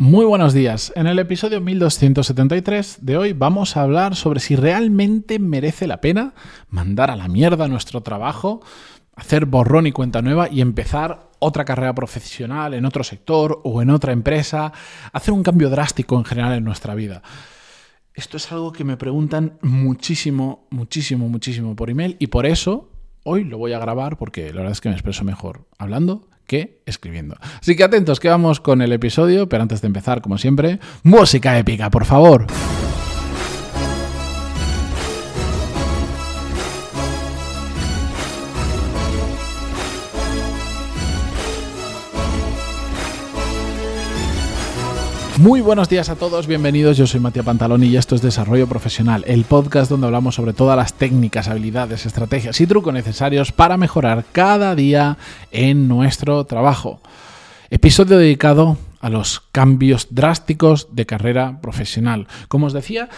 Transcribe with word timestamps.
Muy 0.00 0.24
buenos 0.24 0.54
días. 0.54 0.94
En 0.96 1.06
el 1.06 1.18
episodio 1.18 1.60
1273 1.60 3.00
de 3.02 3.18
hoy 3.18 3.34
vamos 3.34 3.76
a 3.76 3.82
hablar 3.82 4.16
sobre 4.16 4.40
si 4.40 4.56
realmente 4.56 5.38
merece 5.38 5.86
la 5.86 6.00
pena 6.00 6.32
mandar 6.70 7.10
a 7.10 7.16
la 7.16 7.28
mierda 7.28 7.68
nuestro 7.68 8.00
trabajo, 8.00 8.62
hacer 9.14 9.44
borrón 9.44 9.86
y 9.86 9.92
cuenta 9.92 10.22
nueva 10.22 10.48
y 10.50 10.62
empezar 10.62 11.28
otra 11.38 11.66
carrera 11.66 11.94
profesional 11.94 12.72
en 12.72 12.86
otro 12.86 13.04
sector 13.04 13.60
o 13.62 13.82
en 13.82 13.90
otra 13.90 14.14
empresa, 14.14 14.72
hacer 15.12 15.34
un 15.34 15.42
cambio 15.42 15.68
drástico 15.68 16.16
en 16.16 16.24
general 16.24 16.54
en 16.54 16.64
nuestra 16.64 16.94
vida. 16.94 17.20
Esto 18.14 18.38
es 18.38 18.50
algo 18.52 18.72
que 18.72 18.84
me 18.84 18.96
preguntan 18.96 19.58
muchísimo, 19.60 20.66
muchísimo, 20.70 21.28
muchísimo 21.28 21.76
por 21.76 21.90
email 21.90 22.16
y 22.18 22.28
por 22.28 22.46
eso 22.46 22.88
hoy 23.22 23.44
lo 23.44 23.58
voy 23.58 23.74
a 23.74 23.78
grabar 23.78 24.16
porque 24.16 24.46
la 24.48 24.60
verdad 24.60 24.72
es 24.72 24.80
que 24.80 24.88
me 24.88 24.94
expreso 24.94 25.24
mejor 25.24 25.68
hablando 25.76 26.29
que 26.50 26.82
escribiendo. 26.84 27.36
Así 27.60 27.76
que 27.76 27.84
atentos 27.84 28.18
que 28.18 28.28
vamos 28.28 28.58
con 28.58 28.82
el 28.82 28.92
episodio, 28.92 29.48
pero 29.48 29.62
antes 29.62 29.82
de 29.82 29.86
empezar, 29.86 30.20
como 30.20 30.36
siempre, 30.36 30.80
música 31.04 31.56
épica, 31.56 31.90
por 31.90 32.04
favor. 32.04 32.48
Muy 45.40 45.62
buenos 45.62 45.88
días 45.88 46.10
a 46.10 46.16
todos, 46.16 46.46
bienvenidos. 46.46 46.98
Yo 46.98 47.06
soy 47.06 47.18
Matías 47.18 47.46
Pantaloni 47.46 47.86
y 47.86 47.96
esto 47.96 48.14
es 48.14 48.20
Desarrollo 48.20 48.66
Profesional, 48.66 49.24
el 49.26 49.44
podcast 49.44 49.90
donde 49.90 50.06
hablamos 50.06 50.34
sobre 50.34 50.52
todas 50.52 50.76
las 50.76 50.92
técnicas, 50.92 51.48
habilidades, 51.48 52.04
estrategias 52.04 52.60
y 52.60 52.66
trucos 52.66 52.92
necesarios 52.92 53.50
para 53.50 53.78
mejorar 53.78 54.26
cada 54.32 54.74
día 54.74 55.16
en 55.50 55.88
nuestro 55.88 56.44
trabajo. 56.44 57.00
Episodio 57.70 58.18
dedicado 58.18 58.76
a 59.00 59.08
los 59.08 59.40
cambios 59.50 60.08
drásticos 60.10 60.88
de 60.92 61.06
carrera 61.06 61.58
profesional. 61.62 62.26
Como 62.48 62.66
os 62.66 62.74
decía, 62.74 63.08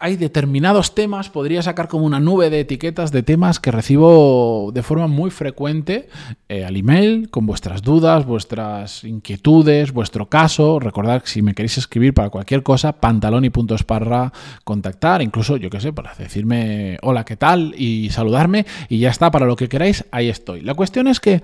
hay 0.00 0.16
determinados 0.16 0.94
temas, 0.94 1.28
podría 1.28 1.60
sacar 1.60 1.88
como 1.88 2.06
una 2.06 2.20
nube 2.20 2.50
de 2.50 2.60
etiquetas 2.60 3.10
de 3.10 3.24
temas 3.24 3.58
que 3.58 3.72
recibo 3.72 4.70
de 4.72 4.84
forma 4.84 5.08
muy 5.08 5.30
frecuente 5.30 6.08
eh, 6.48 6.64
al 6.64 6.76
email, 6.76 7.30
con 7.30 7.46
vuestras 7.46 7.82
dudas, 7.82 8.24
vuestras 8.24 9.02
inquietudes, 9.02 9.92
vuestro 9.92 10.26
caso. 10.26 10.78
Recordad 10.78 11.22
que 11.22 11.28
si 11.28 11.42
me 11.42 11.52
queréis 11.54 11.78
escribir 11.78 12.14
para 12.14 12.30
cualquier 12.30 12.62
cosa, 12.62 12.92
pantaloni.esparra, 12.92 14.32
contactar, 14.62 15.20
incluso 15.20 15.56
yo 15.56 15.68
qué 15.68 15.80
sé, 15.80 15.92
para 15.92 16.14
decirme 16.14 16.98
hola, 17.02 17.24
¿qué 17.24 17.36
tal? 17.36 17.74
y 17.76 18.10
saludarme 18.10 18.66
y 18.88 19.00
ya 19.00 19.10
está, 19.10 19.32
para 19.32 19.46
lo 19.46 19.56
que 19.56 19.68
queráis, 19.68 20.04
ahí 20.12 20.28
estoy. 20.28 20.60
La 20.60 20.74
cuestión 20.74 21.08
es 21.08 21.18
que 21.18 21.42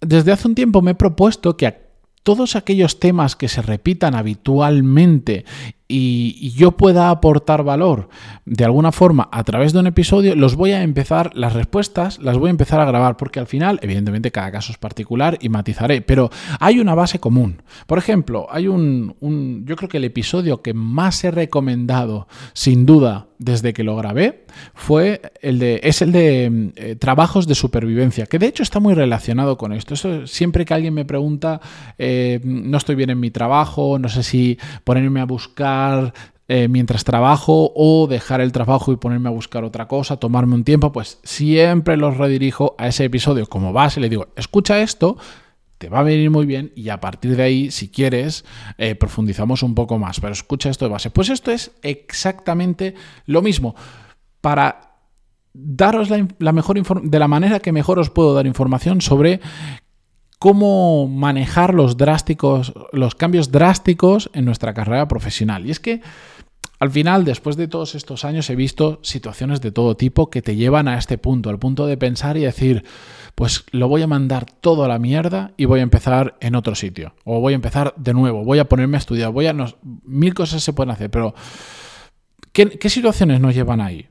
desde 0.00 0.32
hace 0.32 0.48
un 0.48 0.56
tiempo 0.56 0.82
me 0.82 0.92
he 0.92 0.96
propuesto 0.96 1.56
que 1.56 1.88
todos 2.24 2.56
aquellos 2.56 2.98
temas 2.98 3.36
que 3.36 3.48
se 3.48 3.62
repitan 3.62 4.14
habitualmente 4.14 5.44
y, 5.88 6.50
yo 6.50 6.72
pueda 6.72 7.08
aportar 7.08 7.64
valor 7.64 8.08
de 8.44 8.64
alguna 8.64 8.92
forma 8.92 9.28
a 9.32 9.42
través 9.44 9.72
de 9.72 9.78
un 9.78 9.86
episodio, 9.86 10.34
los 10.34 10.54
voy 10.54 10.72
a 10.72 10.82
empezar, 10.82 11.30
las 11.34 11.54
respuestas 11.54 12.18
las 12.18 12.36
voy 12.36 12.48
a 12.48 12.50
empezar 12.50 12.80
a 12.80 12.84
grabar, 12.84 13.16
porque 13.16 13.40
al 13.40 13.46
final, 13.46 13.78
evidentemente, 13.82 14.30
cada 14.30 14.52
caso 14.52 14.72
es 14.72 14.78
particular 14.78 15.38
y 15.40 15.48
matizaré, 15.48 16.02
pero 16.02 16.30
hay 16.60 16.78
una 16.78 16.94
base 16.94 17.18
común. 17.18 17.62
Por 17.86 17.98
ejemplo, 17.98 18.46
hay 18.50 18.68
un, 18.68 19.64
yo 19.66 19.76
creo 19.76 19.88
que 19.88 19.96
el 19.96 20.04
episodio 20.04 20.60
que 20.60 20.74
más 20.74 21.24
he 21.24 21.30
recomendado, 21.30 22.28
sin 22.52 22.84
duda, 22.84 23.26
desde 23.38 23.72
que 23.72 23.84
lo 23.84 23.96
grabé, 23.96 24.46
fue 24.74 25.22
el 25.40 25.60
de, 25.60 25.80
es 25.84 26.02
el 26.02 26.10
de 26.10 26.72
eh, 26.74 26.96
trabajos 26.96 27.46
de 27.46 27.54
supervivencia, 27.54 28.26
que 28.26 28.38
de 28.38 28.46
hecho 28.46 28.64
está 28.64 28.80
muy 28.80 28.94
relacionado 28.94 29.56
con 29.56 29.72
esto. 29.72 29.94
Eso, 29.94 30.26
siempre 30.26 30.64
que 30.64 30.74
alguien 30.74 30.92
me 30.92 31.04
pregunta, 31.04 31.60
eh, 31.98 32.40
no 32.42 32.76
estoy 32.76 32.96
bien 32.96 33.10
en 33.10 33.20
mi 33.20 33.30
trabajo, 33.30 33.98
no 33.98 34.08
sé 34.08 34.24
si 34.24 34.58
ponerme 34.82 35.20
a 35.20 35.24
buscar 35.24 35.77
eh, 36.50 36.68
mientras 36.68 37.04
trabajo 37.04 37.72
o 37.76 38.06
dejar 38.06 38.40
el 38.40 38.52
trabajo 38.52 38.90
y 38.90 38.96
ponerme 38.96 39.28
a 39.28 39.32
buscar 39.32 39.64
otra 39.64 39.86
cosa, 39.86 40.16
tomarme 40.16 40.54
un 40.54 40.64
tiempo, 40.64 40.92
pues 40.92 41.18
siempre 41.22 41.98
los 41.98 42.16
redirijo 42.16 42.74
a 42.78 42.88
ese 42.88 43.04
episodio 43.04 43.46
como 43.46 43.74
base, 43.74 44.00
le 44.00 44.08
digo, 44.08 44.28
escucha 44.34 44.80
esto, 44.80 45.18
te 45.76 45.90
va 45.90 46.00
a 46.00 46.02
venir 46.02 46.30
muy 46.30 46.46
bien 46.46 46.72
y 46.74 46.88
a 46.88 47.00
partir 47.00 47.36
de 47.36 47.42
ahí, 47.42 47.70
si 47.70 47.88
quieres, 47.88 48.46
eh, 48.78 48.94
profundizamos 48.94 49.62
un 49.62 49.74
poco 49.74 49.98
más, 49.98 50.20
pero 50.20 50.32
escucha 50.32 50.70
esto 50.70 50.86
de 50.86 50.92
base. 50.92 51.10
Pues 51.10 51.28
esto 51.28 51.50
es 51.50 51.70
exactamente 51.82 52.94
lo 53.26 53.42
mismo. 53.42 53.76
Para 54.40 54.96
daros 55.52 56.08
la, 56.08 56.26
la 56.38 56.52
mejor 56.52 56.80
de 57.02 57.18
la 57.18 57.28
manera 57.28 57.60
que 57.60 57.72
mejor 57.72 57.98
os 57.98 58.10
puedo 58.10 58.34
dar 58.34 58.46
información 58.46 59.00
sobre 59.00 59.40
cómo 60.38 61.08
manejar 61.08 61.74
los 61.74 61.96
drásticos, 61.96 62.72
los 62.92 63.14
cambios 63.14 63.50
drásticos 63.50 64.30
en 64.32 64.44
nuestra 64.44 64.74
carrera 64.74 65.08
profesional. 65.08 65.66
Y 65.66 65.70
es 65.70 65.80
que 65.80 66.00
al 66.80 66.92
final, 66.92 67.24
después 67.24 67.56
de 67.56 67.66
todos 67.66 67.96
estos 67.96 68.24
años, 68.24 68.48
he 68.50 68.54
visto 68.54 69.00
situaciones 69.02 69.60
de 69.60 69.72
todo 69.72 69.96
tipo 69.96 70.30
que 70.30 70.42
te 70.42 70.54
llevan 70.54 70.86
a 70.86 70.96
este 70.96 71.18
punto, 71.18 71.50
al 71.50 71.58
punto 71.58 71.86
de 71.86 71.96
pensar 71.96 72.36
y 72.36 72.42
decir, 72.42 72.84
pues 73.34 73.64
lo 73.72 73.88
voy 73.88 74.02
a 74.02 74.06
mandar 74.06 74.46
todo 74.46 74.84
a 74.84 74.88
la 74.88 75.00
mierda 75.00 75.52
y 75.56 75.64
voy 75.64 75.80
a 75.80 75.82
empezar 75.82 76.36
en 76.40 76.54
otro 76.54 76.76
sitio. 76.76 77.14
O 77.24 77.40
voy 77.40 77.54
a 77.54 77.56
empezar 77.56 77.94
de 77.96 78.14
nuevo, 78.14 78.44
voy 78.44 78.60
a 78.60 78.68
ponerme 78.68 78.96
a 78.96 79.00
estudiar, 79.00 79.32
voy 79.32 79.48
a... 79.48 79.56
mil 80.04 80.34
cosas 80.34 80.62
se 80.62 80.72
pueden 80.72 80.92
hacer, 80.92 81.10
pero 81.10 81.34
¿qué, 82.52 82.68
¿qué 82.68 82.88
situaciones 82.88 83.40
nos 83.40 83.56
llevan 83.56 83.80
ahí? 83.80 84.08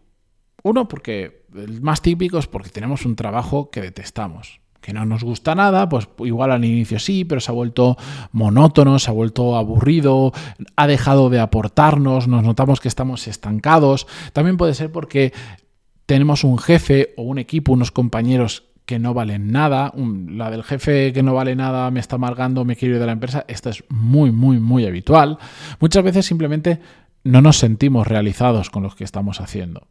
Uno, 0.62 0.90
porque 0.90 1.46
el 1.56 1.82
más 1.82 2.02
típico 2.02 2.38
es 2.38 2.48
porque 2.48 2.70
tenemos 2.70 3.06
un 3.06 3.16
trabajo 3.16 3.70
que 3.70 3.80
detestamos 3.80 4.60
que 4.82 4.94
no 4.94 5.06
nos 5.06 5.24
gusta 5.24 5.56
nada, 5.56 5.90
pues 5.90 6.08
igual 6.20 6.52
al 6.52 6.64
inicio 6.64 7.00
sí, 7.00 7.26
pero 7.26 7.42
se 7.42 7.52
ha 7.52 7.54
vuelto 7.54 7.98
monótono, 8.32 9.00
se 9.00 9.10
ha 9.10 9.14
vuelto 9.14 9.56
aburrido, 9.56 10.34
ha 10.76 10.88
dejado 10.88 11.30
de 11.30 11.40
aportarnos, 11.40 12.28
nos 12.28 12.44
notamos 12.44 12.80
que 12.80 12.88
estamos 12.88 13.28
estancados. 13.28 14.08
También 14.34 14.58
puede 14.58 14.74
ser 14.74 14.92
porque 14.92 15.34
tenemos 16.06 16.44
un 16.44 16.58
jefe 16.58 17.14
o 17.18 17.24
un 17.24 17.38
equipo, 17.38 17.74
unos 17.74 17.92
compañeros 17.92 18.64
que 18.86 19.00
no 19.00 19.14
valen 19.14 19.52
nada. 19.52 19.94
La 20.30 20.50
del 20.50 20.64
jefe 20.64 21.12
que 21.12 21.22
no 21.22 21.34
vale 21.34 21.56
nada 21.56 21.92
me 21.92 22.00
está 22.00 22.16
amargando, 22.16 22.64
me 22.64 22.76
quiero 22.76 22.96
ir 22.96 23.00
de 23.02 23.06
la 23.06 23.12
empresa. 23.12 23.44
Esto 23.48 23.70
es 23.70 23.84
muy, 23.90 24.32
muy, 24.32 24.60
muy 24.60 24.86
habitual. 24.86 25.38
Muchas 25.80 26.04
veces 26.04 26.26
simplemente 26.26 26.80
no 27.24 27.42
nos 27.42 27.58
sentimos 27.58 28.08
realizados 28.08 28.70
con 28.70 28.84
lo 28.84 28.96
que 28.96 29.04
estamos 29.04 29.42
haciendo 29.42 29.88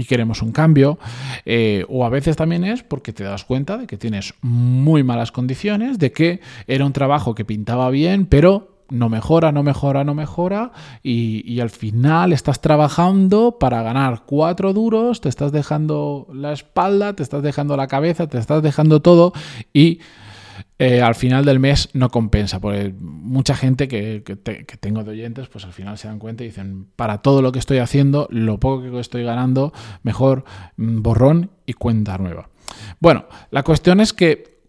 y 0.00 0.04
queremos 0.04 0.40
un 0.42 0.52
cambio, 0.52 0.98
eh, 1.44 1.84
o 1.88 2.04
a 2.04 2.08
veces 2.08 2.36
también 2.36 2.64
es 2.64 2.82
porque 2.82 3.12
te 3.12 3.24
das 3.24 3.44
cuenta 3.44 3.76
de 3.76 3.86
que 3.86 3.98
tienes 3.98 4.34
muy 4.40 5.02
malas 5.02 5.30
condiciones, 5.30 5.98
de 5.98 6.10
que 6.10 6.40
era 6.66 6.86
un 6.86 6.92
trabajo 6.92 7.34
que 7.34 7.44
pintaba 7.44 7.90
bien, 7.90 8.26
pero 8.26 8.78
no 8.88 9.08
mejora, 9.08 9.52
no 9.52 9.62
mejora, 9.62 10.02
no 10.02 10.14
mejora, 10.14 10.72
y, 11.02 11.44
y, 11.50 11.60
al 11.60 11.70
final 11.70 12.32
estás 12.32 12.60
trabajando 12.60 13.58
para 13.60 13.82
ganar 13.82 14.22
cuatro 14.26 14.72
duros, 14.72 15.20
te 15.20 15.28
estás 15.28 15.52
dejando 15.52 16.26
la 16.32 16.52
espalda, 16.52 17.14
te 17.14 17.22
estás 17.22 17.42
dejando 17.42 17.76
la 17.76 17.86
cabeza, 17.86 18.26
te 18.26 18.38
estás 18.38 18.62
dejando 18.62 19.00
todo 19.00 19.32
y 19.72 20.00
eh, 20.80 21.02
al 21.02 21.14
final 21.14 21.44
del 21.44 21.60
mes 21.60 21.90
no 21.92 22.08
compensa. 22.08 22.58
Porque 22.58 22.94
mucha 22.98 23.54
gente 23.54 23.86
que, 23.86 24.22
tengo 24.80 25.04
de 25.04 25.10
oyentes, 25.10 25.48
pues 25.48 25.66
al 25.66 25.74
final 25.74 25.98
se 25.98 26.08
dan 26.08 26.18
cuenta 26.18 26.42
y 26.42 26.46
dicen, 26.46 26.86
para 26.96 27.18
todo 27.18 27.42
lo 27.42 27.52
que 27.52 27.58
estoy 27.58 27.78
haciendo, 27.78 28.26
lo 28.30 28.58
poco 28.58 28.90
que 28.90 28.98
estoy 28.98 29.22
ganando, 29.22 29.74
mejor 30.02 30.44
mm, 30.78 31.02
borrón 31.02 31.50
y 31.66 31.74
cuenta 31.74 32.16
nueva. 32.16 32.48
Bueno, 32.98 33.26
la 33.50 33.62
cuestión 33.62 34.00
es 34.00 34.14
que 34.14 34.62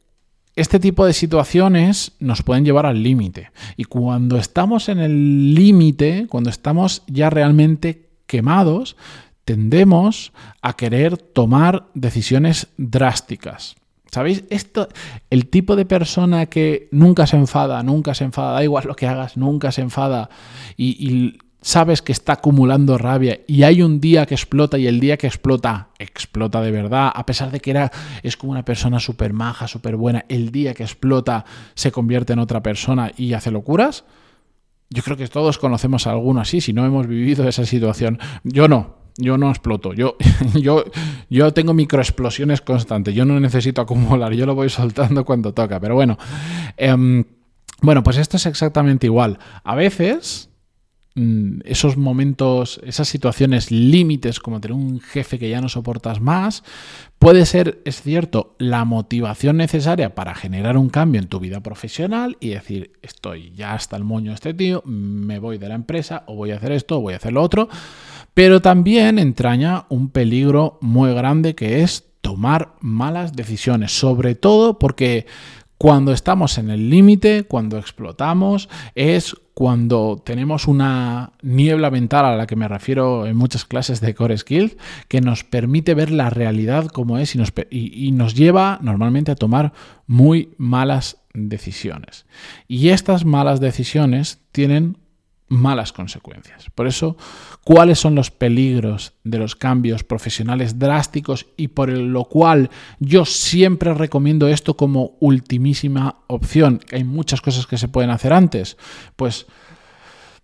este 0.58 0.82
tipo 0.82 1.06
de 1.06 1.14
situaciones 1.14 2.12
nos 2.20 2.44
pueden 2.44 2.66
llevar 2.66 2.86
al 2.86 3.02
límite. 3.02 3.52
Y 3.78 3.86
cuando 3.86 4.38
estamos 4.38 4.90
en 4.90 5.00
el 5.00 5.56
límite, 5.56 6.28
cuando 6.30 6.50
estamos 6.50 7.04
ya 7.08 7.30
realmente 7.30 8.10
quemados, 8.26 8.98
tendemos 9.46 10.34
a 10.62 10.74
querer 10.74 11.16
tomar 11.16 11.88
decisiones 11.94 12.68
drásticas. 12.76 13.78
¿Sabéis? 14.12 14.44
Esto, 14.50 14.90
el 15.30 15.48
tipo 15.48 15.78
de 15.78 15.86
persona 15.86 16.48
que 16.48 16.90
nunca 16.92 17.26
se 17.26 17.38
enfada, 17.38 17.82
nunca 17.82 18.14
se 18.14 18.26
enfada, 18.26 18.52
da 18.52 18.64
igual 18.64 18.84
lo 18.86 18.96
que 18.96 19.08
hagas, 19.08 19.38
nunca 19.38 19.72
se 19.72 19.82
enfada 19.82 20.30
y, 20.76 21.40
sabes 21.64 22.02
que 22.02 22.12
está 22.12 22.34
acumulando 22.34 22.98
rabia 22.98 23.42
y 23.46 23.62
hay 23.62 23.84
un 23.84 24.02
día 24.02 24.26
que 24.26 24.34
explota 24.34 24.80
y 24.80 24.88
el 24.88 25.00
día 25.00 25.18
que 25.18 25.28
explota, 25.28 25.90
explota 26.00 26.60
de 26.60 26.72
verdad, 26.72 27.12
a 27.14 27.24
pesar 27.24 27.52
de 27.52 27.60
que 27.60 27.70
era, 27.70 27.92
es 28.24 28.36
como 28.36 28.52
una 28.52 28.66
persona 28.66 29.00
súper 29.00 29.32
maja, 29.32 29.68
súper 29.68 29.96
buena, 29.96 30.26
el 30.28 30.52
día 30.52 30.74
que 30.74 30.82
explota 30.82 31.46
se 31.76 31.92
convierte 31.92 32.34
en 32.34 32.40
otra 32.40 32.64
persona 32.64 33.12
y 33.16 33.34
hace 33.34 33.52
locuras. 33.52 34.06
Yo 34.90 35.04
creo 35.04 35.16
que 35.16 35.28
todos 35.28 35.60
conocemos 35.60 36.08
a 36.08 36.12
alguno 36.12 36.42
así, 36.42 36.62
si 36.62 36.74
no 36.74 36.84
hemos 36.84 37.06
vivido 37.06 37.48
esa 37.48 37.64
situación. 37.64 38.18
Yo 38.44 38.68
no, 38.68 39.01
yo 39.18 39.38
no 39.38 39.50
exploto. 39.50 39.94
Yo, 39.94 40.18
yo, 40.56 40.86
yo 41.30 41.54
tengo 41.54 41.74
microexplosiones 41.74 42.62
constantes. 42.62 43.14
Yo 43.14 43.26
no 43.26 43.40
necesito 43.40 43.82
acumular. 43.82 44.34
Yo 44.34 44.46
lo 44.46 44.56
voy 44.56 44.70
soltando 44.70 45.26
cuando 45.26 45.54
toca. 45.54 45.80
Pero 45.80 45.96
bueno. 45.96 46.18
Em, 46.78 47.24
bueno, 47.82 48.04
pues 48.04 48.18
esto 48.18 48.38
es 48.38 48.46
exactamente 48.46 49.08
igual. 49.08 49.40
A 49.64 49.74
veces 49.74 50.50
mm, 51.16 51.62
esos 51.66 51.98
momentos, 51.98 52.80
esas 52.86 53.08
situaciones 53.08 53.72
límites, 53.72 54.40
como 54.40 54.62
tener 54.62 54.78
un 54.78 55.00
jefe 55.00 55.40
que 55.40 55.50
ya 55.50 55.62
no 55.62 55.68
soportas 55.68 56.22
más, 56.22 56.64
puede 57.18 57.48
ser, 57.48 57.82
es 57.86 58.02
cierto, 58.02 58.56
la 58.60 58.86
motivación 58.86 59.58
necesaria 59.58 60.14
para 60.14 60.36
generar 60.36 60.78
un 60.78 60.90
cambio 60.90 61.20
en 61.20 61.28
tu 61.28 61.40
vida 61.40 61.62
profesional 61.62 62.38
y 62.40 62.50
decir, 62.50 62.94
estoy 63.02 63.52
ya 63.54 63.74
hasta 63.74 63.98
el 63.98 64.04
moño 64.04 64.32
este 64.32 64.54
tío, 64.54 64.84
me 64.86 65.40
voy 65.40 65.58
de 65.58 65.70
la 65.70 65.76
empresa 65.76 66.24
o 66.28 66.36
voy 66.36 66.52
a 66.52 66.58
hacer 66.58 66.72
esto 66.74 67.00
o 67.00 67.02
voy 67.02 67.14
a 67.16 67.18
hacer 67.18 67.34
lo 67.34 67.42
otro, 67.42 67.68
pero 68.34 68.62
también 68.62 69.20
entraña 69.20 69.86
un 69.90 70.10
peligro 70.10 70.78
muy 70.82 71.14
grande 71.14 71.56
que 71.56 71.84
es 71.84 72.06
tomar 72.22 72.76
malas 72.80 73.34
decisiones, 73.34 73.92
sobre 73.92 74.36
todo 74.36 74.80
porque 74.80 75.26
cuando 75.78 76.12
estamos 76.14 76.60
en 76.60 76.70
el 76.70 76.92
límite, 76.92 77.46
cuando 77.46 77.80
explotamos, 77.80 78.70
es 78.94 79.36
cuando 79.56 80.22
tenemos 80.24 80.68
una 80.68 81.34
niebla 81.42 81.90
mental 81.90 82.24
a 82.26 82.36
la 82.36 82.46
que 82.46 82.56
me 82.56 82.68
refiero 82.68 83.26
en 83.26 83.36
muchas 83.36 83.66
clases 83.66 84.00
de 84.00 84.14
Core 84.14 84.38
Skills, 84.38 84.78
que 85.08 85.22
nos 85.22 85.44
permite 85.44 85.96
ver 85.96 86.12
la 86.12 86.30
realidad 86.30 86.86
como 86.86 87.18
es 87.18 87.34
y 87.34 87.40
nos, 87.40 87.52
y 87.72 88.12
nos 88.12 88.36
lleva 88.36 88.78
normalmente 88.84 89.32
a 89.32 89.36
tomar 89.36 89.74
muy 90.06 90.54
malas 90.58 91.18
decisiones. 91.34 92.28
Y 92.68 92.90
estas 92.90 93.26
malas 93.26 93.60
decisiones 93.60 94.40
tienen 94.52 94.98
malas 95.52 95.92
consecuencias. 95.92 96.70
Por 96.74 96.88
eso, 96.88 97.18
¿cuáles 97.66 98.00
son 98.00 98.16
los 98.16 98.32
peligros 98.32 99.14
de 99.26 99.38
los 99.38 99.58
cambios 99.58 100.06
profesionales 100.06 100.80
drásticos 100.80 101.46
y 101.58 101.68
por 101.68 101.90
lo 101.90 102.24
cual 102.24 102.70
yo 103.00 103.26
siempre 103.26 103.94
recomiendo 103.94 104.48
esto 104.48 104.78
como 104.78 105.18
ultimísima 105.20 106.24
opción? 106.28 106.80
Hay 106.94 107.04
muchas 107.04 107.42
cosas 107.42 107.68
que 107.68 107.78
se 107.78 107.90
pueden 107.90 108.12
hacer 108.12 108.32
antes. 108.32 108.78
Pues 109.18 109.46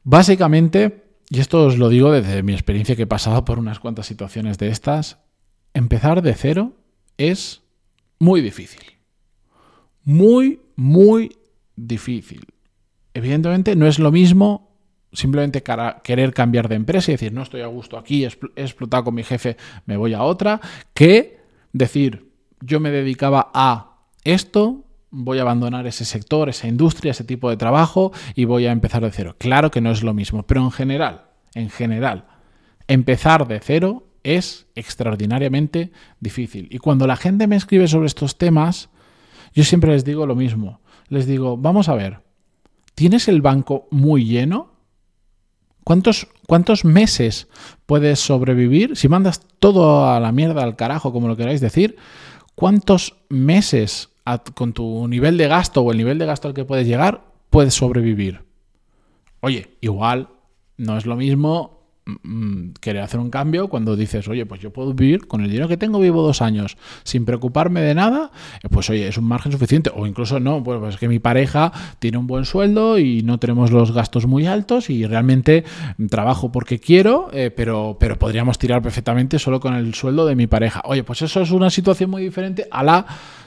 básicamente, 0.03 1.05
y 1.29 1.39
esto 1.39 1.65
os 1.65 1.77
lo 1.77 1.87
digo 1.87 2.11
desde 2.11 2.43
mi 2.43 2.51
experiencia 2.51 2.97
que 2.97 3.03
he 3.03 3.07
pasado 3.07 3.45
por 3.45 3.59
unas 3.59 3.79
cuantas 3.79 4.07
situaciones 4.07 4.57
de 4.57 4.67
estas, 4.67 5.19
empezar 5.73 6.21
de 6.21 6.33
cero 6.33 6.73
es 7.17 7.61
muy 8.19 8.41
difícil. 8.41 8.83
Muy, 10.03 10.59
muy 10.75 11.37
difícil. 11.77 12.45
Evidentemente 13.13 13.77
no 13.77 13.87
es 13.87 13.99
lo 13.99 14.11
mismo 14.11 14.66
simplemente 15.11 15.63
querer 16.03 16.33
cambiar 16.33 16.67
de 16.67 16.75
empresa 16.75 17.11
y 17.11 17.15
decir, 17.15 17.33
no 17.33 17.43
estoy 17.43 17.61
a 17.61 17.67
gusto 17.67 17.97
aquí, 17.97 18.25
he 18.25 18.29
explotado 18.55 19.05
con 19.05 19.15
mi 19.15 19.23
jefe, 19.23 19.57
me 19.85 19.97
voy 19.97 20.13
a 20.13 20.23
otra, 20.23 20.59
que 20.93 21.39
decir, 21.73 22.31
yo 22.61 22.79
me 22.79 22.91
dedicaba 22.91 23.51
a 23.53 23.97
esto, 24.23 24.83
voy 25.09 25.39
a 25.39 25.43
abandonar 25.43 25.87
ese 25.87 26.05
sector, 26.05 26.49
esa 26.49 26.67
industria, 26.67 27.11
ese 27.11 27.23
tipo 27.23 27.49
de 27.49 27.57
trabajo 27.57 28.11
y 28.35 28.45
voy 28.45 28.65
a 28.65 28.71
empezar 28.71 29.03
de 29.03 29.11
cero. 29.11 29.35
Claro 29.37 29.71
que 29.71 29.81
no 29.81 29.91
es 29.91 30.03
lo 30.03 30.13
mismo, 30.13 30.43
pero 30.43 30.61
en 30.61 30.71
general, 30.71 31.27
en 31.53 31.69
general, 31.69 32.25
empezar 32.87 33.47
de 33.47 33.59
cero 33.59 34.07
es 34.23 34.67
extraordinariamente 34.75 35.91
difícil. 36.19 36.67
Y 36.71 36.79
cuando 36.79 37.07
la 37.07 37.15
gente 37.15 37.47
me 37.47 37.55
escribe 37.55 37.87
sobre 37.87 38.07
estos 38.07 38.37
temas, 38.37 38.89
yo 39.53 39.63
siempre 39.63 39.91
les 39.91 40.03
digo 40.03 40.25
lo 40.25 40.35
mismo. 40.35 40.81
Les 41.07 41.25
digo, 41.25 41.55
vamos 41.55 41.87
a 41.87 41.95
ver, 41.95 42.19
¿tienes 42.93 43.29
el 43.29 43.41
banco 43.41 43.87
muy 43.89 44.25
lleno? 44.25 44.76
¿Cuántos, 45.87 46.27
¿Cuántos 46.47 46.83
meses 46.83 47.47
puedes 47.85 48.19
sobrevivir? 48.19 48.97
Si 48.97 49.07
mandas 49.07 49.39
todo 49.57 50.09
a 50.09 50.19
la 50.19 50.33
mierda, 50.33 50.61
al 50.61 50.75
carajo, 50.75 51.13
como 51.13 51.29
lo 51.29 51.37
queráis 51.37 51.61
decir, 51.61 51.95
¿cuántos 52.55 53.15
meses 53.29 54.09
con 54.53 54.73
tu 54.73 55.07
nivel 55.07 55.37
de 55.37 55.47
gasto 55.47 55.79
o 55.79 55.93
el 55.93 55.97
nivel 55.97 56.17
de 56.17 56.25
gasto 56.25 56.49
al 56.49 56.53
que 56.53 56.65
puedes 56.65 56.87
llegar 56.87 57.23
puedes 57.49 57.73
sobrevivir? 57.73 58.41
Oye, 59.39 59.77
igual 59.79 60.27
no 60.75 60.97
es 60.97 61.05
lo 61.05 61.15
mismo 61.15 61.76
querer 62.79 63.01
hacer 63.01 63.19
un 63.19 63.29
cambio 63.29 63.67
cuando 63.67 63.95
dices, 63.95 64.27
oye, 64.27 64.45
pues 64.45 64.61
yo 64.61 64.71
puedo 64.71 64.93
vivir 64.93 65.27
con 65.27 65.41
el 65.41 65.49
dinero 65.49 65.67
que 65.67 65.77
tengo, 65.77 65.99
vivo 65.99 66.21
dos 66.21 66.41
años 66.41 66.77
sin 67.03 67.25
preocuparme 67.25 67.81
de 67.81 67.95
nada, 67.95 68.31
eh, 68.63 68.69
pues 68.69 68.89
oye, 68.89 69.07
es 69.07 69.17
un 69.17 69.25
margen 69.25 69.51
suficiente. 69.51 69.91
O 69.93 70.07
incluso 70.07 70.39
no, 70.39 70.63
pues, 70.63 70.95
es 70.95 70.99
que 70.99 71.07
mi 71.07 71.19
pareja 71.19 71.71
tiene 71.99 72.17
un 72.17 72.27
buen 72.27 72.45
sueldo 72.45 72.99
y 72.99 73.23
no 73.23 73.39
tenemos 73.39 73.71
los 73.71 73.91
gastos 73.91 74.25
muy 74.25 74.47
altos 74.47 74.89
y 74.89 75.05
realmente 75.05 75.63
trabajo 76.09 76.51
porque 76.51 76.79
quiero, 76.79 77.29
eh, 77.33 77.51
pero, 77.51 77.97
pero 77.99 78.17
podríamos 78.17 78.57
tirar 78.57 78.81
perfectamente 78.81 79.39
solo 79.39 79.59
con 79.59 79.73
el 79.75 79.93
sueldo 79.93 80.25
de 80.25 80.35
mi 80.35 80.47
pareja. 80.47 80.81
Oye, 80.85 81.03
pues 81.03 81.21
eso 81.21 81.41
es 81.41 81.51
una 81.51 81.69
situación 81.69 82.09
muy 82.09 82.23
diferente 82.23 82.67
a 82.71 82.83
la 82.83 83.05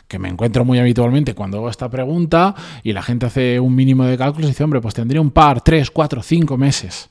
que 0.09 0.19
me 0.19 0.29
encuentro 0.29 0.65
muy 0.65 0.79
habitualmente 0.79 1.35
cuando 1.35 1.59
hago 1.59 1.71
esta 1.71 1.89
pregunta 1.89 2.55
y 2.83 2.93
la 2.93 3.01
gente 3.01 3.27
hace 3.27 3.61
un 3.61 3.75
mínimo 3.75 4.05
de 4.05 4.19
cálculos 4.19 4.49
y 4.49 4.53
dice, 4.53 4.65
hombre, 4.65 4.81
pues 4.81 4.93
tendría 4.93 5.21
un 5.21 5.31
par, 5.31 5.61
tres, 5.61 5.91
cuatro, 5.91 6.21
cinco 6.23 6.59
meses. 6.59 7.11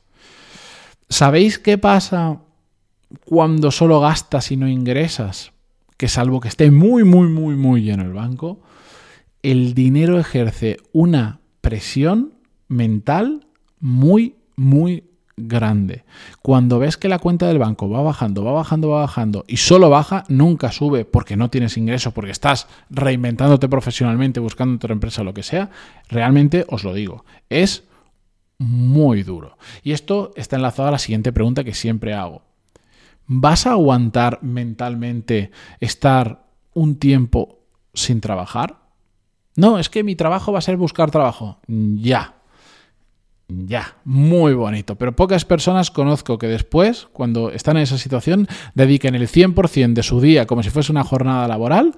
¿Sabéis 1.09 1.57
qué 1.57 1.77
pasa 1.77 2.39
cuando 3.25 3.71
solo 3.71 3.99
gastas 3.99 4.51
y 4.51 4.57
no 4.57 4.67
ingresas? 4.67 5.51
Que 5.97 6.07
salvo 6.07 6.39
que 6.39 6.47
esté 6.47 6.71
muy, 6.71 7.03
muy, 7.03 7.27
muy, 7.27 7.55
muy 7.55 7.81
lleno 7.81 8.03
el 8.03 8.13
banco, 8.13 8.61
el 9.41 9.73
dinero 9.73 10.19
ejerce 10.19 10.77
una 10.93 11.39
presión 11.61 12.33
mental 12.67 13.47
muy, 13.79 14.35
muy 14.55 15.03
grande. 15.35 16.03
Cuando 16.41 16.79
ves 16.79 16.97
que 16.97 17.09
la 17.09 17.19
cuenta 17.19 17.47
del 17.47 17.59
banco 17.59 17.89
va 17.89 18.01
bajando, 18.01 18.43
va 18.43 18.51
bajando, 18.51 18.89
va 18.89 19.01
bajando 19.01 19.45
y 19.47 19.57
solo 19.57 19.89
baja, 19.89 20.25
nunca 20.27 20.71
sube 20.71 21.05
porque 21.05 21.37
no 21.37 21.49
tienes 21.49 21.77
ingreso, 21.77 22.11
porque 22.11 22.31
estás 22.31 22.67
reinventándote 22.89 23.67
profesionalmente, 23.67 24.39
buscando 24.39 24.75
otra 24.75 24.93
empresa, 24.93 25.23
lo 25.23 25.33
que 25.33 25.43
sea, 25.43 25.69
realmente 26.09 26.65
os 26.69 26.83
lo 26.83 26.93
digo, 26.93 27.25
es 27.49 27.83
muy 28.59 29.23
duro. 29.23 29.57
Y 29.81 29.93
esto 29.93 30.31
está 30.35 30.57
enlazado 30.57 30.89
a 30.89 30.91
la 30.91 30.99
siguiente 30.99 31.33
pregunta 31.33 31.63
que 31.63 31.73
siempre 31.73 32.13
hago. 32.13 32.43
¿Vas 33.25 33.65
a 33.65 33.71
aguantar 33.71 34.39
mentalmente 34.41 35.51
estar 35.79 36.45
un 36.73 36.97
tiempo 36.97 37.59
sin 37.93 38.21
trabajar? 38.21 38.77
No, 39.55 39.79
es 39.79 39.89
que 39.89 40.03
mi 40.03 40.15
trabajo 40.15 40.51
va 40.51 40.59
a 40.59 40.63
ser 40.63 40.77
buscar 40.77 41.09
trabajo. 41.09 41.59
Ya. 41.67 42.35
Ya, 43.47 43.95
muy 44.03 44.53
bonito. 44.53 44.95
Pero 44.95 45.15
pocas 45.15 45.43
personas 45.43 45.89
conozco 45.89 46.37
que 46.37 46.47
después, 46.47 47.07
cuando 47.13 47.49
están 47.49 47.77
en 47.77 47.83
esa 47.83 47.97
situación, 47.97 48.47
dediquen 48.75 49.15
el 49.15 49.27
100% 49.27 49.93
de 49.93 50.03
su 50.03 50.21
día, 50.21 50.45
como 50.45 50.61
si 50.61 50.69
fuese 50.69 50.91
una 50.91 51.03
jornada 51.03 51.47
laboral, 51.47 51.95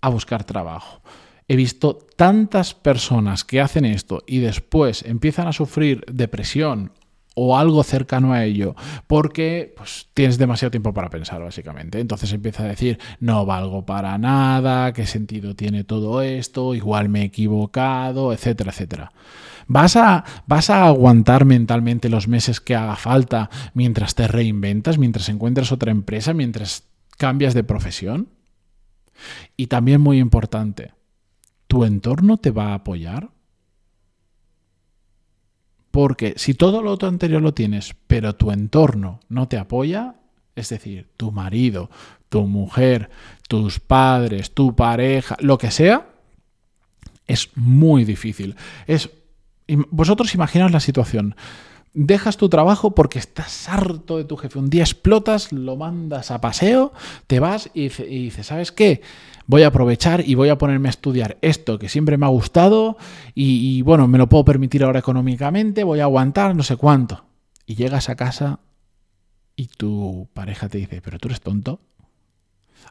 a 0.00 0.08
buscar 0.08 0.44
trabajo. 0.44 1.02
He 1.48 1.56
visto 1.56 1.98
tantas 2.16 2.74
personas 2.74 3.44
que 3.44 3.60
hacen 3.60 3.86
esto 3.86 4.22
y 4.26 4.38
después 4.38 5.02
empiezan 5.02 5.48
a 5.48 5.52
sufrir 5.52 6.04
depresión 6.06 6.92
o 7.40 7.56
algo 7.56 7.84
cercano 7.84 8.32
a 8.32 8.44
ello, 8.44 8.74
porque 9.06 9.72
pues, 9.76 10.08
tienes 10.12 10.38
demasiado 10.38 10.72
tiempo 10.72 10.92
para 10.92 11.08
pensar, 11.08 11.40
básicamente. 11.40 12.00
Entonces 12.00 12.32
empieza 12.32 12.64
a 12.64 12.68
decir, 12.68 12.98
no 13.20 13.46
valgo 13.46 13.86
para 13.86 14.18
nada, 14.18 14.92
qué 14.92 15.06
sentido 15.06 15.54
tiene 15.54 15.84
todo 15.84 16.20
esto, 16.20 16.74
igual 16.74 17.08
me 17.08 17.22
he 17.22 17.24
equivocado, 17.26 18.32
etcétera, 18.32 18.72
etcétera. 18.72 19.12
¿Vas 19.68 19.94
a, 19.94 20.24
¿Vas 20.46 20.68
a 20.68 20.86
aguantar 20.86 21.44
mentalmente 21.44 22.08
los 22.08 22.26
meses 22.26 22.60
que 22.60 22.74
haga 22.74 22.96
falta 22.96 23.50
mientras 23.72 24.16
te 24.16 24.26
reinventas, 24.26 24.98
mientras 24.98 25.28
encuentras 25.28 25.70
otra 25.70 25.92
empresa, 25.92 26.34
mientras 26.34 26.84
cambias 27.18 27.54
de 27.54 27.62
profesión? 27.62 28.30
Y 29.56 29.68
también 29.68 30.00
muy 30.00 30.18
importante, 30.18 30.92
¿tu 31.68 31.84
entorno 31.84 32.38
te 32.38 32.50
va 32.50 32.70
a 32.70 32.74
apoyar? 32.74 33.28
Porque 35.92 36.34
si 36.36 36.54
todo 36.54 36.82
lo 36.82 36.90
otro 36.90 37.08
anterior 37.08 37.40
lo 37.40 37.54
tienes, 37.54 37.94
pero 38.06 38.34
tu 38.34 38.50
entorno 38.50 39.20
no 39.28 39.48
te 39.48 39.58
apoya, 39.58 40.16
es 40.56 40.68
decir, 40.70 41.08
tu 41.16 41.30
marido, 41.30 41.90
tu 42.28 42.46
mujer, 42.46 43.10
tus 43.48 43.80
padres, 43.80 44.52
tu 44.52 44.74
pareja, 44.74 45.36
lo 45.40 45.56
que 45.56 45.70
sea, 45.70 46.08
es 47.26 47.50
muy 47.54 48.04
difícil. 48.04 48.56
Es, 48.86 49.10
vosotros 49.90 50.34
imaginaos 50.34 50.72
la 50.72 50.80
situación. 50.80 51.36
Dejas 52.00 52.36
tu 52.36 52.48
trabajo 52.48 52.94
porque 52.94 53.18
estás 53.18 53.68
harto 53.68 54.18
de 54.18 54.24
tu 54.24 54.36
jefe. 54.36 54.58
Un 54.58 54.70
día 54.70 54.84
explotas, 54.84 55.50
lo 55.52 55.74
mandas 55.76 56.30
a 56.30 56.40
paseo, 56.40 56.92
te 57.26 57.40
vas 57.40 57.70
y, 57.74 57.86
y 57.86 58.24
dices, 58.24 58.46
¿sabes 58.46 58.70
qué? 58.70 59.02
voy 59.48 59.62
a 59.62 59.68
aprovechar 59.68 60.22
y 60.24 60.36
voy 60.36 60.50
a 60.50 60.58
ponerme 60.58 60.88
a 60.88 60.90
estudiar 60.90 61.38
esto 61.40 61.78
que 61.78 61.88
siempre 61.88 62.18
me 62.18 62.26
ha 62.26 62.28
gustado 62.28 62.98
y, 63.34 63.82
bueno, 63.82 64.06
me 64.06 64.18
lo 64.18 64.28
puedo 64.28 64.44
permitir 64.44 64.84
ahora 64.84 65.00
económicamente, 65.00 65.82
voy 65.82 66.00
a 66.00 66.04
aguantar 66.04 66.54
no 66.54 66.62
sé 66.62 66.76
cuánto. 66.76 67.24
Y 67.66 67.74
llegas 67.74 68.10
a 68.10 68.14
casa 68.14 68.60
y 69.56 69.66
tu 69.66 70.28
pareja 70.34 70.68
te 70.68 70.78
dice, 70.78 71.00
pero 71.00 71.18
tú 71.18 71.28
eres 71.28 71.40
tonto 71.40 71.80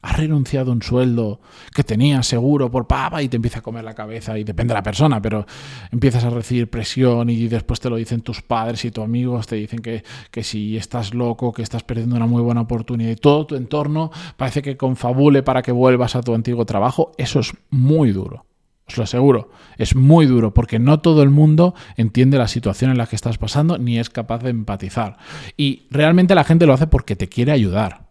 has 0.02 0.18
renunciado 0.18 0.72
a 0.72 0.74
un 0.74 0.82
sueldo 0.82 1.42
que 1.74 1.84
tenías 1.84 2.26
seguro 2.28 2.70
por 2.70 2.88
papa 2.88 3.22
y 3.22 3.30
te 3.30 3.38
empieza 3.38 3.60
a 3.60 3.62
comer 3.62 3.84
la 3.84 3.94
cabeza 3.94 4.38
y 4.38 4.44
depende 4.44 4.74
de 4.74 4.78
la 4.78 4.84
persona, 4.84 5.22
pero 5.22 5.46
empiezas 5.92 6.24
a 6.24 6.30
recibir 6.30 6.70
presión 6.70 7.30
y 7.30 7.48
después 7.48 7.80
te 7.80 7.90
lo 7.90 7.96
dicen 7.96 8.22
tus 8.22 8.42
padres 8.42 8.86
y 8.86 8.92
tus 8.92 9.04
amigos, 9.04 9.48
te 9.48 9.56
dicen 9.56 9.80
que, 9.80 10.04
que 10.32 10.44
si 10.44 10.78
estás 10.78 11.14
loco, 11.14 11.52
que 11.52 11.62
estás 11.62 11.84
perdiendo 11.84 12.16
una 12.16 12.28
muy 12.28 12.42
buena 12.42 12.62
oportunidad 12.62 13.12
y 13.12 13.16
todo 13.16 13.46
tu 13.46 13.56
entorno 13.56 14.12
parece 14.36 14.62
que 14.62 14.78
confabule 14.78 15.44
para 15.44 15.62
que 15.62 15.72
vuelvas 15.72 16.16
a 16.16 16.22
tu 16.22 16.34
antiguo 16.34 16.66
trabajo, 16.66 17.12
eso 17.18 17.40
es 17.40 17.54
muy 17.70 18.12
duro. 18.12 18.46
os 18.88 18.98
lo 18.98 19.04
aseguro. 19.04 19.50
Es 19.78 19.96
muy 19.96 20.26
duro 20.26 20.54
porque 20.54 20.80
no 20.80 21.00
todo 21.00 21.24
el 21.24 21.30
mundo 21.30 21.76
entiende 21.98 22.38
la 22.38 22.48
situación 22.48 22.92
en 22.92 22.98
la 22.98 23.08
que 23.08 23.16
estás 23.16 23.38
pasando 23.38 23.78
ni 23.78 24.00
es 24.00 24.10
capaz 24.10 24.40
de 24.40 24.52
empatizar. 24.52 25.18
Y 25.58 25.84
realmente 25.92 26.36
la 26.36 26.44
gente 26.44 26.66
lo 26.66 26.74
hace 26.74 26.88
porque 26.88 27.16
te 27.16 27.28
quiere 27.28 27.52
ayudar. 27.52 28.07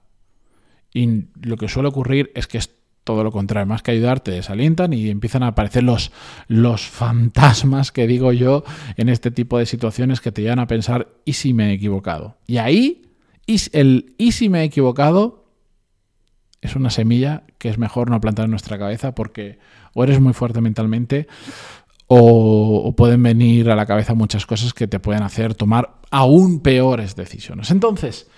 Y 0.96 1.26
lo 1.42 1.56
que 1.56 1.68
suele 1.68 1.88
ocurrir 1.88 2.32
es 2.34 2.46
que 2.46 2.58
es 2.58 2.70
todo 3.04 3.22
lo 3.22 3.30
contrario, 3.30 3.66
más 3.66 3.82
que 3.82 3.92
ayudar, 3.92 4.18
te 4.18 4.32
desalientan 4.32 4.92
y 4.92 5.10
empiezan 5.10 5.44
a 5.44 5.48
aparecer 5.48 5.84
los, 5.84 6.10
los 6.48 6.86
fantasmas 6.86 7.92
que 7.92 8.08
digo 8.08 8.32
yo 8.32 8.64
en 8.96 9.08
este 9.08 9.30
tipo 9.30 9.58
de 9.58 9.66
situaciones 9.66 10.20
que 10.20 10.32
te 10.32 10.42
llevan 10.42 10.58
a 10.58 10.66
pensar, 10.66 11.08
¿y 11.24 11.34
si 11.34 11.52
me 11.52 11.70
he 11.70 11.72
equivocado? 11.74 12.36
Y 12.48 12.56
ahí, 12.56 13.12
el 13.46 14.14
¿y 14.18 14.32
si 14.32 14.48
me 14.48 14.62
he 14.62 14.64
equivocado? 14.64 15.46
es 16.66 16.76
una 16.76 16.90
semilla 16.90 17.44
que 17.58 17.68
es 17.68 17.78
mejor 17.78 18.10
no 18.10 18.20
plantar 18.20 18.44
en 18.44 18.50
nuestra 18.50 18.78
cabeza 18.78 19.14
porque 19.14 19.58
o 19.94 20.04
eres 20.04 20.20
muy 20.20 20.32
fuerte 20.32 20.60
mentalmente 20.60 21.26
o, 22.08 22.94
pueden 22.96 23.22
venir 23.22 23.70
a 23.70 23.76
la 23.76 23.86
cabeza 23.86 24.14
muchas 24.14 24.46
cosas 24.46 24.72
que 24.72 24.86
te 24.86 25.00
pueden 25.00 25.24
hacer 25.24 25.54
tomar 25.54 25.96
aún 26.10 26.60
peores 26.60 27.16
decisiones. 27.16 27.72
Entonces, 27.72 28.28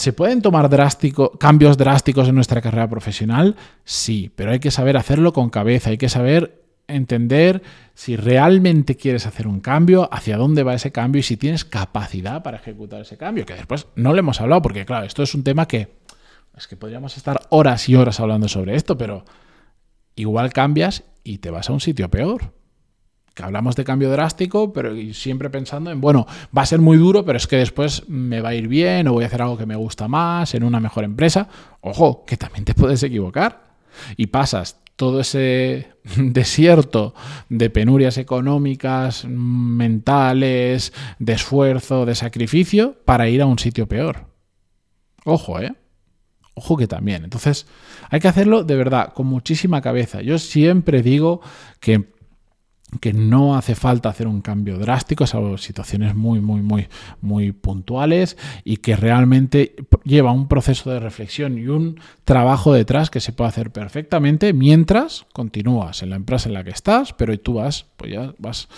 ¿Se 0.00 0.14
pueden 0.14 0.40
tomar 0.40 0.70
drástico, 0.70 1.32
cambios 1.32 1.76
drásticos 1.76 2.26
en 2.26 2.34
nuestra 2.34 2.62
carrera 2.62 2.88
profesional? 2.88 3.56
Sí, 3.84 4.32
pero 4.34 4.50
hay 4.50 4.58
que 4.58 4.70
saber 4.70 4.96
hacerlo 4.96 5.34
con 5.34 5.50
cabeza, 5.50 5.90
hay 5.90 5.98
que 5.98 6.08
saber 6.08 6.62
entender 6.88 7.60
si 7.92 8.16
realmente 8.16 8.96
quieres 8.96 9.26
hacer 9.26 9.46
un 9.46 9.60
cambio, 9.60 10.08
hacia 10.10 10.38
dónde 10.38 10.62
va 10.62 10.72
ese 10.72 10.90
cambio 10.90 11.20
y 11.20 11.22
si 11.22 11.36
tienes 11.36 11.66
capacidad 11.66 12.42
para 12.42 12.56
ejecutar 12.56 13.02
ese 13.02 13.18
cambio, 13.18 13.44
que 13.44 13.52
después 13.52 13.88
no 13.94 14.14
le 14.14 14.20
hemos 14.20 14.40
hablado, 14.40 14.62
porque 14.62 14.86
claro, 14.86 15.04
esto 15.04 15.22
es 15.22 15.34
un 15.34 15.44
tema 15.44 15.68
que 15.68 15.98
es 16.56 16.66
que 16.66 16.78
podríamos 16.78 17.18
estar 17.18 17.38
horas 17.50 17.86
y 17.90 17.94
horas 17.94 18.20
hablando 18.20 18.48
sobre 18.48 18.76
esto, 18.76 18.96
pero 18.96 19.26
igual 20.16 20.50
cambias 20.54 21.04
y 21.24 21.38
te 21.38 21.50
vas 21.50 21.68
a 21.68 21.74
un 21.74 21.80
sitio 21.80 22.10
peor 22.10 22.54
hablamos 23.40 23.76
de 23.76 23.84
cambio 23.84 24.10
drástico, 24.10 24.72
pero 24.72 24.94
siempre 25.12 25.50
pensando 25.50 25.90
en, 25.90 26.00
bueno, 26.00 26.26
va 26.56 26.62
a 26.62 26.66
ser 26.66 26.80
muy 26.80 26.96
duro, 26.96 27.24
pero 27.24 27.36
es 27.36 27.46
que 27.46 27.56
después 27.56 28.08
me 28.08 28.40
va 28.40 28.50
a 28.50 28.54
ir 28.54 28.68
bien 28.68 29.08
o 29.08 29.12
voy 29.12 29.24
a 29.24 29.26
hacer 29.26 29.42
algo 29.42 29.58
que 29.58 29.66
me 29.66 29.76
gusta 29.76 30.08
más 30.08 30.54
en 30.54 30.64
una 30.64 30.80
mejor 30.80 31.04
empresa. 31.04 31.48
Ojo, 31.80 32.24
que 32.24 32.36
también 32.36 32.64
te 32.64 32.74
puedes 32.74 33.02
equivocar 33.02 33.70
y 34.16 34.28
pasas 34.28 34.80
todo 34.96 35.20
ese 35.20 35.88
desierto 36.16 37.14
de 37.48 37.70
penurias 37.70 38.18
económicas, 38.18 39.24
mentales, 39.24 40.92
de 41.18 41.32
esfuerzo, 41.32 42.04
de 42.04 42.14
sacrificio, 42.14 42.96
para 43.04 43.28
ir 43.28 43.40
a 43.42 43.46
un 43.46 43.58
sitio 43.58 43.88
peor. 43.88 44.26
Ojo, 45.24 45.60
¿eh? 45.60 45.74
Ojo 46.54 46.76
que 46.76 46.86
también. 46.86 47.24
Entonces, 47.24 47.66
hay 48.10 48.20
que 48.20 48.28
hacerlo 48.28 48.64
de 48.64 48.76
verdad, 48.76 49.14
con 49.14 49.26
muchísima 49.26 49.80
cabeza. 49.80 50.20
Yo 50.20 50.38
siempre 50.38 51.00
digo 51.02 51.40
que 51.80 52.12
que 53.00 53.12
no 53.12 53.56
hace 53.56 53.74
falta 53.74 54.08
hacer 54.08 54.26
un 54.26 54.40
cambio 54.40 54.78
drástico, 54.78 55.26
salvo 55.26 55.58
situaciones 55.58 56.14
muy, 56.14 56.40
muy, 56.40 56.62
muy, 56.62 56.88
muy 57.20 57.52
puntuales 57.52 58.36
y 58.64 58.78
que 58.78 58.96
realmente 58.96 59.76
lleva 60.04 60.32
un 60.32 60.48
proceso 60.48 60.90
de 60.90 61.00
reflexión 61.00 61.58
y 61.58 61.68
un 61.68 62.00
trabajo 62.24 62.72
detrás 62.72 63.10
que 63.10 63.20
se 63.20 63.32
puede 63.32 63.48
hacer 63.48 63.70
perfectamente 63.70 64.52
mientras 64.52 65.26
continúas 65.32 66.02
en 66.02 66.10
la 66.10 66.16
empresa 66.16 66.48
en 66.48 66.54
la 66.54 66.64
que 66.64 66.70
estás, 66.70 67.12
pero 67.12 67.38
tú 67.38 67.54
vas, 67.54 67.86
pues 67.96 68.12
ya 68.12 68.34
vas 68.38 68.68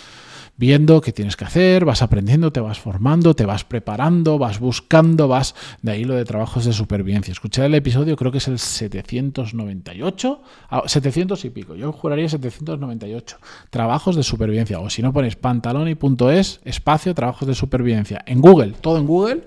viendo 0.57 1.01
qué 1.01 1.11
tienes 1.11 1.35
que 1.35 1.45
hacer, 1.45 1.85
vas 1.85 2.01
aprendiendo, 2.01 2.51
te 2.51 2.59
vas 2.59 2.79
formando, 2.79 3.35
te 3.35 3.45
vas 3.45 3.63
preparando, 3.63 4.37
vas 4.37 4.59
buscando, 4.59 5.27
vas 5.27 5.55
de 5.81 5.91
ahí 5.91 6.03
lo 6.03 6.15
de 6.15 6.25
trabajos 6.25 6.65
de 6.65 6.73
supervivencia. 6.73 7.31
Escuché 7.31 7.65
el 7.65 7.75
episodio, 7.75 8.15
creo 8.15 8.31
que 8.31 8.37
es 8.37 8.47
el 8.47 8.59
798, 8.59 10.41
700 10.85 11.43
ah, 11.43 11.47
y 11.47 11.49
pico, 11.49 11.75
yo 11.75 11.91
juraría 11.91 12.29
798, 12.29 13.37
trabajos 13.69 14.15
de 14.15 14.23
supervivencia, 14.23 14.79
o 14.79 14.89
si 14.89 15.01
no 15.01 15.11
pones 15.11 15.35
pantaloni.es, 15.35 16.61
espacio, 16.63 17.13
trabajos 17.13 17.47
de 17.47 17.55
supervivencia, 17.55 18.23
en 18.25 18.41
Google, 18.41 18.73
todo 18.79 18.97
en 18.97 19.07
Google 19.07 19.43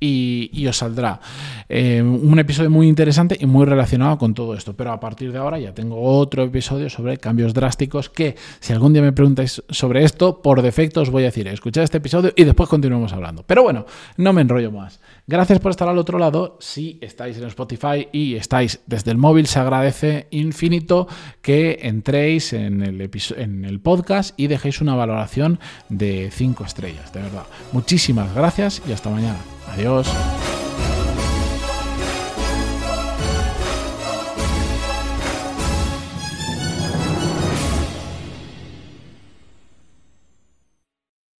y, 0.00 0.66
os 0.66 0.78
saldrá. 0.78 1.20
Eh, 1.68 2.02
un 2.02 2.38
episodio 2.38 2.70
muy 2.70 2.88
interesante 2.88 3.36
y 3.38 3.46
muy 3.46 3.66
relacionado 3.66 4.16
con 4.18 4.34
todo 4.34 4.54
esto. 4.54 4.74
Pero 4.74 4.92
a 4.92 5.00
partir 5.00 5.30
de 5.30 5.38
ahora 5.38 5.58
ya 5.58 5.74
tengo 5.74 6.00
otro 6.00 6.42
episodio 6.42 6.88
sobre 6.88 7.18
cambios 7.18 7.52
drásticos 7.52 8.08
que 8.08 8.34
si 8.60 8.72
algún 8.72 8.92
día 8.92 9.02
me 9.02 9.12
preguntáis 9.12 9.62
sobre 9.68 10.04
esto, 10.04 10.40
por 10.40 10.62
defecto 10.62 11.02
os 11.02 11.10
voy 11.10 11.24
a 11.24 11.26
decir, 11.26 11.46
escuchad 11.48 11.84
este 11.84 11.98
episodio 11.98 12.32
y 12.34 12.44
después 12.44 12.68
continuamos 12.68 13.12
hablando. 13.12 13.44
Pero 13.46 13.62
bueno, 13.62 13.84
no 14.16 14.32
me 14.32 14.40
enrollo 14.40 14.72
más. 14.72 15.00
Gracias 15.26 15.60
por 15.60 15.70
estar 15.70 15.88
al 15.88 15.98
otro 15.98 16.18
lado. 16.18 16.56
Si 16.60 16.98
estáis 17.02 17.36
en 17.36 17.44
Spotify 17.44 18.08
y 18.10 18.34
estáis 18.34 18.80
desde 18.86 19.10
el 19.10 19.18
móvil, 19.18 19.46
se 19.46 19.60
agradece 19.60 20.26
infinito 20.30 21.06
que 21.42 21.78
entréis 21.82 22.52
en 22.52 22.82
el, 22.82 23.10
en 23.36 23.64
el 23.64 23.80
podcast 23.80 24.38
y 24.38 24.46
dejéis 24.46 24.80
una 24.80 24.94
valoración 24.94 25.60
de 25.88 26.30
5 26.32 26.64
estrellas, 26.64 27.12
de 27.12 27.20
verdad. 27.20 27.44
Muchísimas 27.72 28.34
gracias 28.34 28.82
y 28.88 28.92
hasta 28.92 29.10
mañana. 29.10 29.38
Adiós. 29.72 30.39